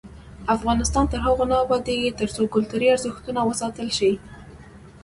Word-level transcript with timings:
افغانستان 0.55 1.05
تر 1.11 1.19
هغو 1.25 1.45
نه 1.51 1.55
ابادیږي، 1.65 2.17
ترڅو 2.19 2.41
کلتوري 2.53 2.87
ارزښتونه 2.95 3.39
وساتل 3.49 3.87
شي. 3.97 4.11